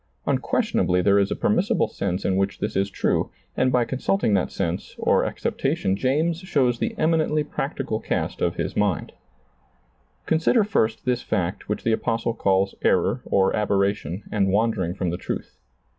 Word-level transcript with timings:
Unquestion 0.25 0.79
ably 0.81 0.99
there 0.99 1.19
is 1.19 1.29
a 1.29 1.35
permissible 1.35 1.87
sense 1.87 2.25
in 2.25 2.35
which 2.35 2.57
this 2.57 2.75
is 2.75 2.89
true, 2.89 3.29
and 3.55 3.71
by 3.71 3.85
consulting 3.85 4.33
that 4.33 4.51
sense 4.51 4.95
or 4.97 5.23
acceptation 5.23 5.91
^lailizccbvGoOgle 5.91 6.01
THE 6.01 6.05
VALUE 6.05 6.29
OF 6.31 6.39
THE 6.41 6.47
SOUL 6.47 6.47
123 6.49 6.49
James 6.49 6.49
shows 6.49 6.79
the 6.79 6.95
eminently 6.97 7.43
practical 7.43 7.99
cast 7.99 8.41
of 8.41 8.55
his 8.55 8.75
mind. 8.75 9.11
Consider 10.25 10.63
first 10.63 11.05
this 11.05 11.21
fact 11.21 11.69
which 11.69 11.83
the 11.83 11.91
Apostle 11.91 12.33
calls 12.33 12.73
error 12.81 13.21
or 13.25 13.55
aberration 13.55 14.23
and 14.31 14.51
wandering 14.51 14.95
from 14.95 15.11
the 15.11 15.17
truth. 15.17 15.59